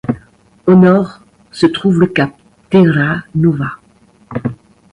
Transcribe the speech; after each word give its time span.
Au 0.65 0.73
nord 0.73 1.19
se 1.51 1.67
trouve 1.67 1.99
le 1.99 2.07
cap 2.07 2.31
Terra 2.71 3.19
Nova. 3.35 3.73